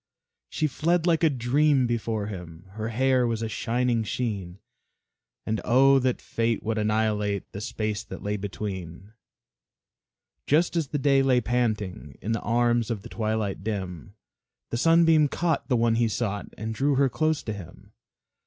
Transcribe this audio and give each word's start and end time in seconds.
She 0.49 0.65
fled 0.65 1.05
like 1.05 1.23
a 1.23 1.29
dream 1.29 1.85
before 1.85 2.25
him, 2.25 2.65
Her 2.71 2.89
hair 2.89 3.27
was 3.27 3.43
a 3.43 3.47
shining 3.47 4.03
sheen, 4.03 4.57
And 5.45 5.61
oh, 5.63 5.99
that 5.99 6.23
Fate 6.23 6.63
would 6.63 6.79
annihilate 6.79 7.51
The 7.51 7.61
space 7.61 8.01
that 8.05 8.23
lay 8.23 8.35
between! 8.35 9.13
Just 10.47 10.75
as 10.75 10.87
the 10.87 10.97
day 10.97 11.21
lay 11.21 11.39
panting 11.39 12.17
In 12.19 12.31
the 12.31 12.41
arms 12.41 12.89
of 12.89 13.03
the 13.03 13.09
twilight 13.09 13.63
dim, 13.63 14.15
The 14.71 14.77
Sunbeam 14.77 15.27
caught 15.27 15.67
the 15.69 15.77
one 15.77 15.93
he 15.93 16.07
sought 16.07 16.47
And 16.57 16.73
drew 16.73 16.95
her 16.95 17.07
close 17.07 17.43
to 17.43 17.53
him. 17.53 17.93